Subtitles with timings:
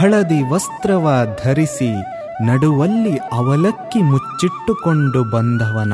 [0.00, 1.10] ಹಳದಿ ವಸ್ತ್ರವ
[1.44, 1.92] ಧರಿಸಿ
[2.44, 5.92] ನಡುವಲ್ಲಿ ಅವಲಕ್ಕಿ ಮುಚ್ಚಿಟ್ಟುಕೊಂಡು ಬಂದವನ.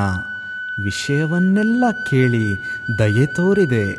[0.83, 2.55] ವಿಷಯವನ್ನೆಲ್ಲ ಕೇಳಿ
[2.99, 3.93] ದಯೆ ತೋರಿದೆ.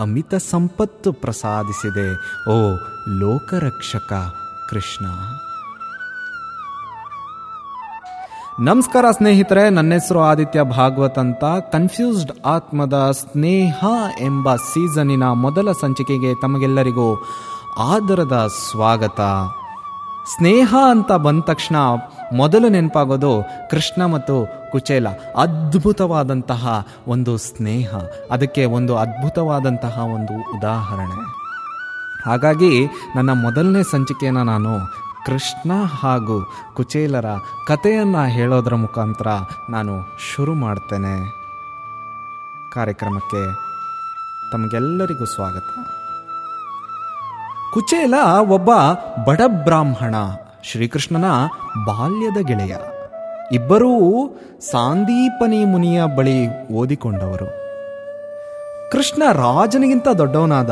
[0.00, 2.08] ಅಮಿತ ಸಂಪತ್ತು ಪ್ರಸಾದಿಸಿದೆ.
[2.50, 2.76] ಓ
[3.18, 4.12] ಲೋಕರಕ್ಷಕ
[4.70, 5.06] ಕೃಷ್ಣ.
[8.64, 11.44] ನಮಸ್ಕಾರ ಸ್ನೇಹಿತರೆ, ನನ್ನ ಹೆಸರು ಆದಿತ್ಯ ಭಾಗವತ್ ಅಂತ.
[11.72, 13.84] ಕನ್ಫ್ಯೂಸ್ಡ್ ಆತ್ಮದ ಸ್ನೇಹ
[14.20, 17.24] ಎಂಬ ಸೀಸನಿನ ಮೊದಲ ಸಂಚಿಕೆಗೆ ತಮಗೆಲ್ಲರಿಗೂ
[17.78, 19.20] ಆದರದ ಸ್ವಾಗತ.
[20.36, 21.76] ಸ್ನೇಹ ಅಂತ ಬಂದ ತಕ್ಷಣ
[22.32, 25.08] ಮೊದಲು ನೆನಪಾಗೋದು ಕೃಷ್ಣ ಮತ್ತು ಕುಚೇಲ.
[25.36, 27.94] ಅದ್ಭುತವಾದಂತಹ ಒಂದು ಸ್ನೇಹ.
[28.30, 31.42] ಅದಕ್ಕೆ ಒಂದು ಅದ್ಭುತವಾದಂತಹ ಒಂದು ಉದಾಹರಣೆ.
[32.26, 32.86] ಹಾಗಾಗಿ
[33.16, 34.78] ನನ್ನ ಮೊದಲನೇ ಸಂಚಿಕೆಯನ್ನು ನಾನು
[35.26, 37.24] ಕೃಷ್ಣ ಹಾಗೂ ಕುಚೇಲರ
[37.66, 39.26] ಕಥೆಯನ್ನು ಹೇಳೋದರ ಮುಖಾಂತರ
[39.70, 41.42] ನಾನು ಶುರು ಮಾಡ್ತೇನೆ.
[42.74, 43.54] ಕಾರ್ಯಕ್ರಮಕ್ಕೆ
[44.52, 46.01] ತಮಗೆಲ್ಲರಿಗೂ ಸ್ವಾಗತ.
[47.74, 48.14] ಕುಚೇಲ
[48.48, 48.70] ಒಬ್ಬ
[49.26, 50.14] ಬಡ ಬ್ರಾಹ್ಮಣ
[50.62, 51.24] ಶ್ರೀಕೃಷ್ಣನ
[51.86, 52.76] ಬಾಲ್ಯದ ಗೆಳೆಯ.
[53.52, 53.90] ಇಬ್ಬರೂ
[54.70, 57.62] ಸಾಂದೀಪನಿ ಮುನಿಯ ಬಳಿ ಓದಿಕೊಂಡವರು.
[58.92, 60.70] ಕೃಷ್ಣ ರಾಜನಿಗಿಂತ ದೊಡ್ಡವನಾದ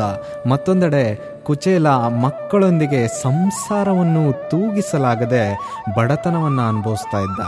[0.49, 5.57] ಮತ್ತೊಂದೆಡೆ ಕುಚೇಲ ಮಕ್ಕಳೊಂದಿಗೆ ಸಂಸಾರವನ್ನು ತೂಗಿಸಲಾಗದೆ
[5.95, 7.39] ಬಡತನವನ್ನು ಅನುಭವಿಸ್ತಾ ಇದ್ದ.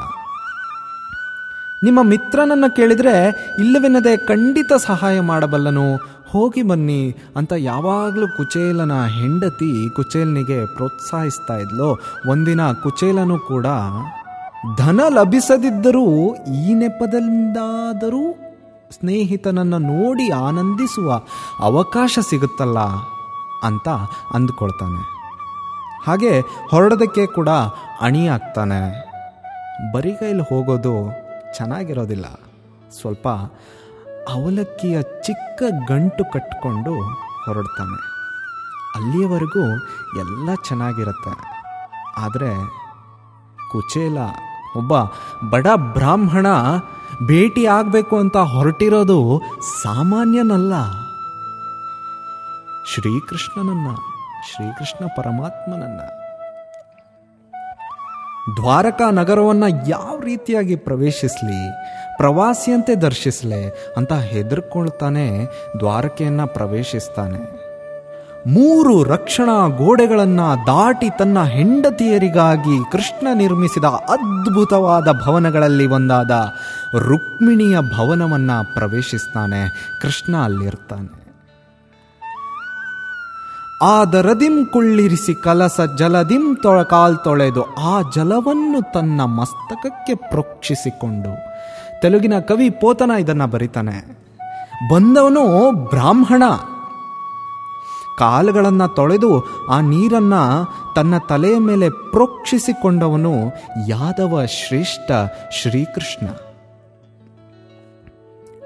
[1.84, 11.58] ನಿಮ್ಮ ಮಿತ್ರನನ್ನು ಕೇಳಿದರೆ, ಇಲ್ಲವೆನ್ನದೆ ಖಂಡಿತ ಸಹಾಯ ಮಾಡಬಲ್ಲನು ಹೋಗಿ ಬನ್ನಿ ಅಂತ ಯಾವಾಗಲೂ ಕುಚೇಲನ ಹೆಂಡತಿ ಕುಚೇಲನಿಗೆ ಪ್ರೋತ್ಸಾಹಿಸ್ತಾ
[11.58, 11.90] ಇದ್ಲು.
[12.30, 13.68] ಒಂದಿನ ಕುಚೇಲನು ಕೂಡ,
[14.78, 18.32] ಧನ ಲಭಿಸದಿದ್ದರೂ ಈ ನೆಪದಿಂದಾದರೂ
[18.92, 21.22] ಸ್ನೇಹಿತನನ್ನು ನೋಡಿ ಆನಂದಿಸುವ
[21.60, 22.80] ಅವಕಾಶ ಸಿಗುತ್ತಲ್ಲ
[23.64, 23.88] ಅಂತ
[24.34, 25.02] ಅಂದುಕೊಳ್ತಾನೆ.
[26.08, 27.50] ಹಾಗೆ ಹೊರಡೋದಕ್ಕೆ ಕೂಡ
[28.02, 28.80] ಅಣಿಯಾಗ್ತಾನೆ
[29.94, 30.96] ಬರಿಗೈಲಿ ಹೋಗೋದು
[31.58, 32.26] ಚೆನ್ನಾಗಿರೋದಿಲ್ಲ.
[33.02, 33.28] ಸ್ವಲ್ಪ
[34.30, 37.02] ಅವಲಕ್ಕಿಯ ಚಿಕ್ಕ ಗಂಟು ಕಟ್ಕೊಂಡು
[37.46, 38.14] ಹೊರಡ್ತಾನೆ.
[38.96, 39.86] ಅಲ್ಲಿಯವರೆಗೂ
[40.20, 41.64] ಎಲ್ಲ ಚೆನ್ನಾಗಿರುತ್ತೆ.
[42.18, 42.56] ಆದರೆ
[43.72, 44.18] ಕುಚೇಲ,
[44.78, 44.94] ಒಬ್ಬ
[45.50, 46.46] ಬಡ ಬ್ರಾಹ್ಮಣ
[47.28, 49.42] ಭೇಟಿ ಆಗಬೇಕು ಅಂತ ಹೊರಟಿರೋದು
[49.84, 50.74] ಸಾಮಾನ್ಯನಲ್ಲ.
[52.94, 53.96] ಶ್ರೀಕೃಷ್ಣನನ್ನ,
[54.56, 56.02] ಶ್ರೀಕೃಷ್ಣ ಪರಮಾತ್ಮನನ್ನ.
[58.56, 61.72] ದ್ವಾರಕಾ ನಗರವನ್ನು ಯಾವ ರೀತಿಯಾಗಿ ಪ್ರವೇಶಿಸಲಿ,
[62.18, 65.46] ಪ್ರವಾಸಿಯಂತೆ ದರ್ಶಿಸಲಿ ಅಂತ ಹೆದರ್ಕೊಳ್ತಾನೆ,
[65.80, 67.64] ದ್ವಾರಕೆಯನ್ನು ಪ್ರವೇಶಿಸ್ತಾನೆ.
[68.48, 76.32] ಮೂರು ರಕ್ಷಣಾ ಗೋಡೆಗಳನ್ನು ದಾಟಿ ತನ್ನ ಹೆಂಡತಿಯರಿಗಾಗಿ ಕೃಷ್ಣ ನಿರ್ಮಿಸಿದ ಅದ್ಭುತವಾದ ಭವನಗಳಲ್ಲಿ ಒಂದಾದ
[76.98, 81.23] ರುಕ್ಮಿಣಿಯ ಭವನವನ್ನು ಪ್ರವೇಶಿಸ್ತಾನೆ, ಕೃಷ್ಣ ಅಲ್ಲಿರ್ತಾನೆ.
[83.82, 91.30] ಆ ದರದಿಂ ಕುಳ್ಳಿರಿಸಿ ಕಲಸ ಜಲದಿಂ ತೊಳಕಾಲ್ ತೊಳೆದು ಆ ಜಲವನ್ನು ತನ್ನ ಮಸ್ತಕಕ್ಕೆ ಪ್ರೋಕ್ಷಿಸಿಕೊಂಡು.
[92.02, 94.26] ತೆಲುಗಿನ ಕವಿ ಪೋತನ ಇದನ್ನ ಬರಿತಾನೆ.
[94.94, 96.44] ಬಂದವನು ಬ್ರಾಹ್ಮಣ.
[98.18, 103.34] ಕಾಲುಗಳನ್ನು ತೊಳೆದು ಆ ನೀರನ್ನು ತನ್ನ ತಲೆಯ ಮೇಲೆ ಪ್ರೋಕ್ಷಿಸಿಕೊಂಡವನು
[103.88, 105.12] ಯಾದವ ಶ್ರೇಷ್ಠ
[105.62, 106.28] ಶ್ರೀಕೃಷ್ಣ.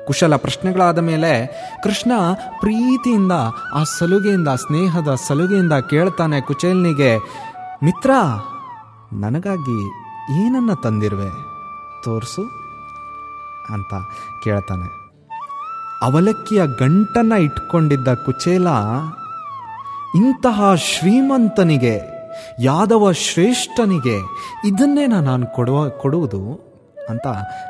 [0.08, 1.48] ಕುಶಲ ಪ್ರಶ್ನೆಗಳಾದ ಮೇಲೆ
[1.84, 2.12] ಕೃಷ್ಣ
[2.60, 3.32] ಪ್ರೀತಿಯಿಂದ,
[3.76, 7.18] ಆ ಸಲುಗೆಯಿಂದ, ಸ್ನೇಹದ ಸಲುಗೆಯಿಂದ ಕೇಳ್ತಾನೆ ಕುಚೇಲ್ನಿಗೆ,
[7.84, 8.12] ಮಿತ್ರ,
[9.14, 9.88] ನನಗಾಗಿ
[10.44, 11.30] ಏನನ್ನ ತಂದಿರುವೆ?
[12.04, 12.42] ತೋರಿಸು
[13.74, 13.94] ಅಂತ
[14.44, 15.08] ಕೇಳ್ತಾನೆ.
[16.04, 18.68] ಅವಲಕ್ಕಿಯ ಗಂಟನ್ನ ಇಟ್ಕೊಂಡಿದ್ದ ಕುಚೇಲ,
[20.16, 22.18] ಇಂತಹ ಶ್ರೀಮಂತನಿಗೆ,
[22.60, 24.18] ಯಾದವ ಶ್ರೇಷ್ಠನಿಗೆ
[24.66, 26.67] ಇದನ್ನೇನ ನಾನು ಕೊಡುವ, ಕೊಡುವುದು?
[27.10, 27.28] ಅಂತ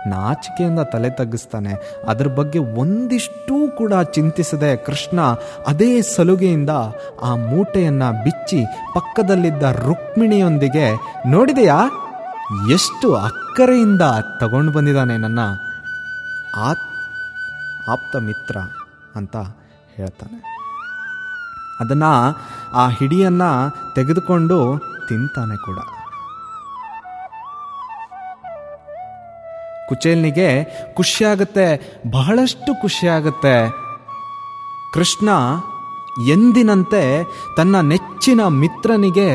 [0.08, 1.74] ನಾಚಿಕೆಯಿಂದ ತಲೆ ತಗ್ಗಿಸ್ತಾನೆ.
[2.08, 5.20] ಅದ್ರ ಬಗ್ಗೆ ಒಂದಿಷ್ಟೂ ಕೂಡ ಚಿಂತಿಸದೆ ಕೃಷ್ಣ
[5.68, 6.70] ಅದೇ ಸಲುಗೆಯಿಂದ
[7.24, 8.62] ಆ ಮೂಟೆಯನ್ನ ಬಿಚ್ಚಿ
[8.96, 10.88] ಪಕ್ಕದಲ್ಲಿದ್ದ ರುಕ್ಮಿಣಿಯೊಂದಿಗೆ,
[11.28, 11.80] ನೋಡಿದೆಯಾ?
[12.72, 14.04] ಎಷ್ಟು ಅಕ್ಕರೆಯಿಂದ
[14.40, 15.40] ತಗೊಂಡು ಬಂದಿದ್ದಾನೆ ನನ್ನ
[17.94, 18.58] ಆಪ್ತ ಮಿತ್ರ
[19.16, 19.36] ಅಂತ
[19.96, 20.38] ಹೇಳ್ತಾನೆ.
[21.80, 22.12] ಅದನ್ನು
[22.74, 23.50] ಆ ಹಿಡಿಯನ್ನು
[23.96, 24.58] ತೆಗೆದುಕೊಂಡು
[25.08, 25.80] ತಿಂತಾನೆ ಕೂಡ.
[29.90, 30.50] ಕುಚೇಲ್ನಿಗೆ
[30.94, 31.66] ಖುಷಿಯಾಗುತ್ತೆ,
[32.12, 33.56] ಬಹಳಷ್ಟು ಖುಷಿಯಾಗುತ್ತೆ.
[34.94, 35.30] ಕೃಷ್ಣ
[36.32, 37.02] ಎಂದಿನಂತೆ
[37.58, 39.30] ತನ್ನ ನೆಚ್ಚಿನ ಮಿತ್ರನಿಗೆ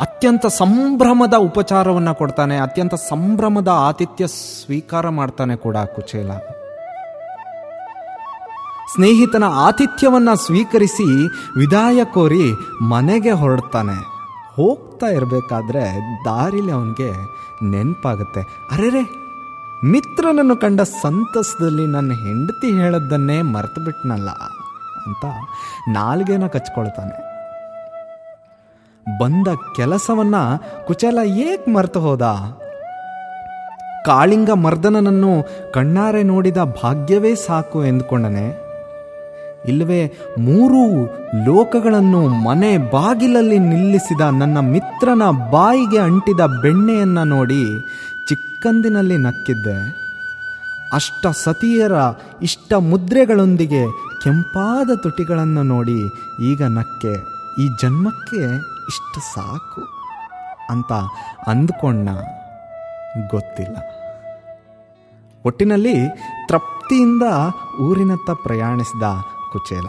[0.00, 6.30] ಅತ್ಯಂತ ಸಂಭ್ರಮದ ಉಪಚಾರವನ್ನು ಕೊಡ್ತಾನೆ, ಅತ್ಯಂತ ಸಂಭ್ರಮದ ಆತಿಥ್ಯ ಸ್ವೀಕಾರ ಮಾಡ್ತಾನೆ ಕೂಡ ಕುಚೇಲ.
[8.94, 11.08] ಸ್ನೇಹಿತನ ಆತಿಥ್ಯವನ್ನು ಸ್ವೀಕರಿಸಿ
[11.58, 12.46] ವಿದಾಯ ಕೋರಿ
[12.82, 14.15] ಮನೆಗೆ ಹೊರಡ್ತಾನೆ.
[14.56, 15.82] ಹೋಗ್ತಾ ಇರಬೇಕಾದ್ರೆ
[16.24, 17.10] ದಾರಿಲಿ ಅವನಿಗೆ
[17.70, 18.40] ನೆನಪಾಗುತ್ತೆ.
[18.72, 19.26] ಅರೆರೆ
[19.84, 24.30] ಮಿತ್ರನನ್ನು ಕಂಡ ಸಂತಸದಲ್ಲಿ ನನ್ನ ಹೆಂಡತಿ ಹೇಳದ್ದನ್ನೇ ಮರೆತು ಬಿಟ್ನಲ್ಲ
[25.06, 25.24] ಅಂತ
[25.88, 27.26] ನಾಲ್ಗೆನ ಕಚ್ಕೊಳ್ತಾನೆ.
[29.18, 30.34] ಬಂದ ಕೆಲಸವನ್ನ
[30.86, 32.22] ಕುಚಲ ಏಕ್ ಮರೆತು ಹೋದ?
[34.04, 35.32] ಕಾಳಿಂಗ ಮರ್ದನನನ್ನು
[35.72, 38.65] ಕಣ್ಣಾರೆ ನೋಡಿದ ಭಾಗ್ಯವೇ ಸಾಕು ಎಂದುಕೊಂಡನೆ
[39.68, 40.00] ಇಲ್ಲವೇ,
[40.38, 40.80] ಮೂರು
[41.44, 47.64] ಲೋಕಗಳನ್ನು ಮನೆ ಬಾಗಿಲಲ್ಲಿ ನಿಲ್ಲಿಸಿದ ನನ್ನ ಮಿತ್ರನ ಬಾಯಿಗೆ ಅಂಟಿದ ಬೆಣ್ಣೆಯನ್ನು ನೋಡಿ
[48.28, 50.06] ಚಿಕ್ಕಂದಿನಲ್ಲಿ ನಕ್ಕಿದ್ದೆ.
[50.92, 51.92] ಅಷ್ಟ ಸತಿಯರ
[52.42, 53.82] ಇಷ್ಟ ಮುದ್ರೆಗಳೊಂದಿಗೆ
[54.22, 56.00] ಕೆಂಪಾದ ತುಟಿಗಳನ್ನು ನೋಡಿ
[56.42, 57.14] ಈಗ ನಕ್ಕೆ,
[57.62, 58.42] ಈ ಜನ್ಮಕ್ಕೆ
[58.88, 59.82] ಇಷ್ಟು ಸಾಕು
[60.70, 60.92] ಅಂತ
[61.46, 62.08] ಅಂದ್ಕೊಂಡ.
[63.30, 63.76] ಗೊತ್ತಿಲ್ಲ.
[65.44, 65.94] ಒಟ್ಟಿನಲ್ಲಿ
[66.48, 67.22] ತೃಪ್ತಿಯಿಂದ
[67.80, 69.02] ಊರಿನತ್ತ ಪ್ರಯಾಣಿಸಿದ
[69.52, 69.86] ಕುಚೇಲ.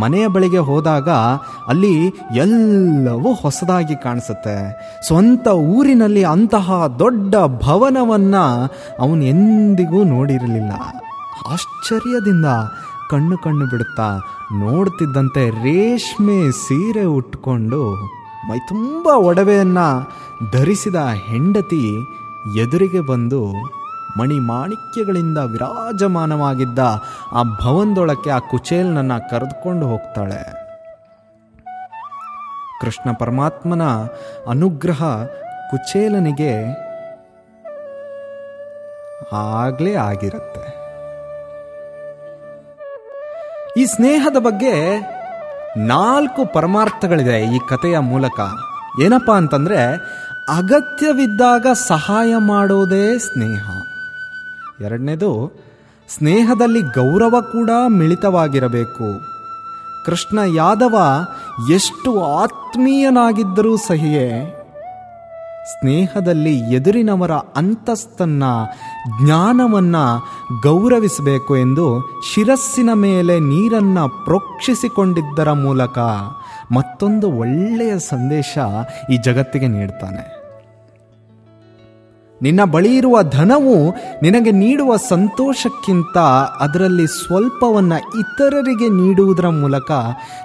[0.00, 1.08] ಮನೆಯ ಬಳಿಗೆ ಹೋದಾಗ
[1.68, 4.56] ಅಲ್ಲಿ ಎಲ್ಲವೂ ಹೊಸದಾಗಿ ಕಾಣಿಸುತ್ತೆ.
[5.06, 8.34] ಸ್ವಂತ ಊರಿನಲ್ಲಿ ಅಂತಹ ದೊಡ್ಡ ಭವನವನ್ನ
[9.00, 10.72] ಅವನು ಎಂದಿಗೂ ನೋಡಿರಲಿಲ್ಲ.
[11.52, 12.46] ಆಶ್ಚರ್ಯದಿಂದ
[13.10, 14.18] ಕಣ್ಣು ಕಣ್ಣು ಬಿಡುತ್ತಾ
[14.58, 17.94] ನೋಡ್ತಿದ್ದಂತೆ ರೇಷ್ಮೆ ಸೀರೆ ಉಟ್ಕೊಂಡು
[18.48, 19.78] ಮೈ ತುಂಬ ಒಡವೆಯನ್ನ
[20.52, 21.98] ಧರಿಸಿದ ಹೆಂಡತಿ
[22.58, 23.52] ಎದುರಿಗೆ ಬಂದು
[24.18, 26.78] ಮಣಿಮಾಣಿಕ್ಯಗಳಿಂದ ವಿರಾಜಮಾನವಾಗಿದ್ದ
[27.32, 30.62] ಆ ಭವನದೊಳಕ್ಕೆ ಆ ಕುಚೇಲ್ನನ್ನು ಕರೆದುಕೊಂಡು ಹೋಗ್ತಾಳೆ.
[32.80, 33.82] ಕೃಷ್ಣ ಪರಮಾತ್ಮನ
[34.48, 35.24] ಅನುಗ್ರಹ
[35.70, 36.82] ಕುಚೇಲನಿಗೆ
[39.32, 40.82] ಆಗಲೇ ಆಗಿರುತ್ತೆ.
[43.76, 45.00] ಈ ಸ್ನೇಹದ ಬಗ್ಗೆ
[45.76, 48.40] ನಾಲ್ಕು ಪರಮಾರ್ಥಗಳಿದೆ ಈ ಕಥೆಯ ಮೂಲಕ.
[49.02, 49.94] ಏನಪ್ಪಾ ಅಂತಂದ್ರೆ
[50.48, 53.81] ಅಗತ್ಯವಿದ್ದಾಗ ಸಹಾಯ ಮಾಡೋದೇ ಸ್ನೇಹ.
[54.82, 55.52] ಎರಡನೇದು,
[56.16, 59.32] ಸ್ನೇಹದಲ್ಲಿ ಗೌರವ ಕೂಡ ಮಿಳಿತವಾಗಿರಬೇಕು.
[60.06, 61.26] ಕೃಷ್ಣ ಯಾದವ
[61.70, 64.58] ಎಷ್ಟು ಆತ್ಮೀಯನಾಗಿದ್ದರೂ ಸಹಿಯೇ,
[65.62, 68.44] ಸ್ನೇಹದಲ್ಲಿ ಎದುರಿನವರ ಅಂತಸ್ತನ್ನ,
[69.24, 69.96] ಜ್ಞಾನವನ್ನ
[70.62, 72.00] ಗೌರವಿಸಬೇಕು ಎಂದು
[72.34, 75.98] ಶಿರಸ್ಸಿನ ಮೇಲೆ ನೀರನ್ನ ಪ್ರೋಕ್ಷಿಸಿಕೊಂಡಿದ್ದರ ಮೂಲಕ
[76.72, 78.58] ಮತ್ತೊಂದು ಒಳ್ಳೆಯ ಸಂದೇಶ
[79.10, 80.41] ಈ ಜಗತ್ತಿಗೆ ನೀಡ್ತಾನೆ.
[82.42, 83.90] ನಿನ್ನ ಬಳಿ ಇರುವ ಧನವು
[84.22, 86.18] ನಿನಗೆ ನೀಡುವ ಸಂತೋಷಕ್ಕಿಂತ
[86.60, 89.90] ಅದರಲ್ಲಿ ಸ್ವಲ್ಪವನ್ನು ಇತರರಿಗೆ ನೀಡುವುದರ ಮೂಲಕ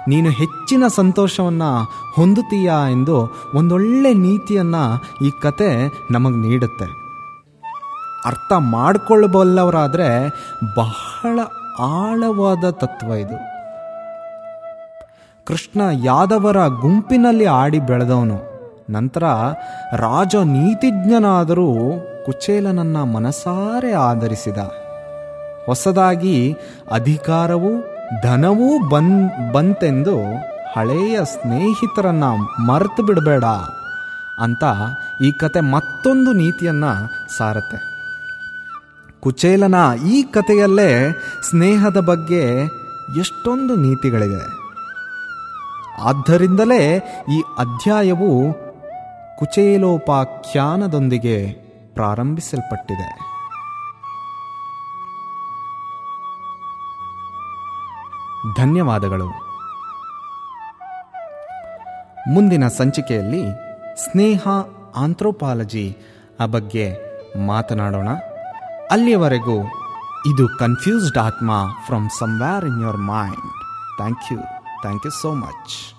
[0.08, 1.84] ನೀನು ಹೆಚ್ಚಿನ ಸಂತೋಷವನ್ನು
[2.16, 7.08] ಹೊಂದುತ್ತೀಯಾ ಎಂದು ಒಂದೊಳ್ಳೆ ನೀತಿಯನ್ನು ಈ ಕತೆ ನಮಗೆ ನೀಡುತ್ತೆ.
[8.26, 10.28] ಅರ್ಥ ಮಾಡಿಕೊಳ್ಳಬಲ್ಲವರಾದರೆ
[10.76, 11.40] ಬಹಳ
[11.80, 13.58] ಆಳವಾದ ತತ್ವ ಇದು.
[15.46, 18.47] ಕೃಷ್ಣ ಯಾದವರ ಗುಂಪಿನಲ್ಲಿ ಆಡಿ ಬೆಳೆದವನು.
[18.90, 19.24] ನಂತರ
[19.92, 21.74] ರಾಜ ನೀತಿಜ್ಞನಾದರೂ
[22.26, 24.58] ಕುಚೇಲನನ್ನ ಮನಸಾರೆ ಆಧರಿಸಿದ.
[25.66, 26.56] ಹೊಸದಾಗಿ
[26.92, 27.84] ಅಧಿಕಾರವೂ
[28.22, 30.16] ಧನವೂ ಬನ್ ಬಂತೆಂದು
[30.76, 32.24] ಹಳೆಯ ಸ್ನೇಹಿತರನ್ನ
[32.66, 33.44] ಮರೆತು ಬಿಡಬೇಡ
[34.40, 34.64] ಅಂತ
[35.22, 36.84] ಈ ಕತೆ ಮತ್ತೊಂದು ನೀತಿಯನ್ನ
[37.38, 37.78] ಸಾರತ್ತೆ.
[39.20, 39.74] ಕುಚೇಲನ
[40.10, 41.20] ಈ ಕಥೆಯಲ್ಲೇ
[41.50, 42.60] ಸ್ನೇಹದ ಬಗ್ಗೆ
[43.18, 44.58] ಎಷ್ಟೊಂದು ನೀತಿಗಳಿವೆ.
[46.02, 46.96] ಆದ್ದರಿಂದಲೇ
[47.32, 48.56] ಈ ಅಧ್ಯಾಯವು
[49.38, 51.56] ಕುಚೇಲೋಪಾಖ್ಯಾನದೊಂದಿಗೆ
[51.94, 53.28] ಪ್ರಾರಂಭಿಸಲ್ಪಟ್ಟಿದೆ.
[58.56, 59.48] ಧನ್ಯವಾದಗಳು.
[62.32, 63.42] ಮುಂದಿನ ಸಂಚಿಕೆಯಲ್ಲಿ
[64.10, 64.48] ಸ್ನೇಹ
[64.96, 65.96] ಆಂಥ್ರೋಪಾಲಜಿ
[66.40, 66.94] ಆ ಬಗ್ಗೆ
[67.46, 68.08] ಮಾತನಾಡೋಣ.
[68.90, 69.64] ಅಲ್ಲಿಯವರೆಗೂ
[70.26, 71.50] ಇದು ಕನ್ಫ್ಯೂಸ್ಡ್ ಆತ್ಮ
[71.86, 74.38] from somewhere in your mind thank you
[74.82, 75.97] thank you so much